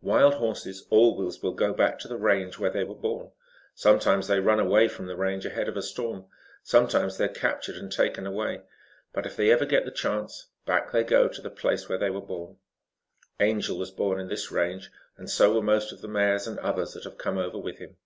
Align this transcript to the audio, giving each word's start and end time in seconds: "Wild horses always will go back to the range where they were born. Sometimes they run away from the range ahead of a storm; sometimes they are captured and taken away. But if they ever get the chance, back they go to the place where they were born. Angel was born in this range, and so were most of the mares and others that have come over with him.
"Wild 0.00 0.34
horses 0.34 0.86
always 0.90 1.42
will 1.42 1.54
go 1.54 1.72
back 1.74 1.98
to 1.98 2.06
the 2.06 2.16
range 2.16 2.56
where 2.56 2.70
they 2.70 2.84
were 2.84 2.94
born. 2.94 3.32
Sometimes 3.74 4.28
they 4.28 4.38
run 4.38 4.60
away 4.60 4.86
from 4.86 5.06
the 5.06 5.16
range 5.16 5.44
ahead 5.44 5.68
of 5.68 5.76
a 5.76 5.82
storm; 5.82 6.26
sometimes 6.62 7.18
they 7.18 7.24
are 7.24 7.28
captured 7.28 7.74
and 7.76 7.90
taken 7.90 8.24
away. 8.24 8.60
But 9.12 9.26
if 9.26 9.34
they 9.34 9.50
ever 9.50 9.64
get 9.64 9.84
the 9.84 9.90
chance, 9.90 10.46
back 10.66 10.92
they 10.92 11.02
go 11.02 11.26
to 11.26 11.42
the 11.42 11.50
place 11.50 11.88
where 11.88 11.98
they 11.98 12.10
were 12.10 12.20
born. 12.20 12.58
Angel 13.40 13.76
was 13.76 13.90
born 13.90 14.20
in 14.20 14.28
this 14.28 14.52
range, 14.52 14.88
and 15.16 15.28
so 15.28 15.52
were 15.52 15.62
most 15.62 15.90
of 15.90 16.00
the 16.00 16.06
mares 16.06 16.46
and 16.46 16.60
others 16.60 16.92
that 16.92 17.02
have 17.02 17.18
come 17.18 17.36
over 17.36 17.58
with 17.58 17.78
him. 17.78 17.96